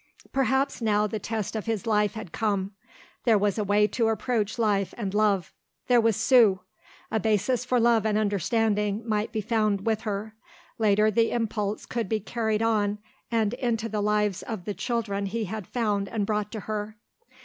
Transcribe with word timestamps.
Perhaps 0.33 0.81
now 0.81 1.05
the 1.05 1.19
test 1.19 1.55
of 1.55 1.67
his 1.67 1.85
life 1.85 2.15
had 2.15 2.31
come. 2.31 2.71
There 3.23 3.37
was 3.37 3.59
a 3.59 3.63
way 3.63 3.85
to 3.89 4.07
approach 4.07 4.57
life 4.57 4.95
and 4.97 5.13
love. 5.13 5.53
There 5.85 6.01
was 6.01 6.15
Sue. 6.15 6.61
A 7.11 7.19
basis 7.19 7.63
for 7.65 7.79
love 7.79 8.03
and 8.03 8.17
understanding 8.17 9.07
might 9.07 9.31
be 9.31 9.41
found 9.41 9.85
with 9.85 10.01
her. 10.01 10.33
Later 10.79 11.11
the 11.11 11.29
impulse 11.29 11.85
could 11.85 12.09
be 12.09 12.19
carried 12.19 12.63
on 12.63 12.97
and 13.29 13.53
into 13.53 13.87
the 13.87 14.01
lives 14.01 14.41
of 14.41 14.65
the 14.65 14.73
children 14.73 15.27
he 15.27 15.45
had 15.45 15.67
found 15.67 16.09
and 16.09 16.25
brought 16.25 16.51
to 16.53 16.61
her. 16.61 16.97